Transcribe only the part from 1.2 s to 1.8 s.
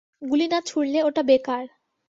বেকার।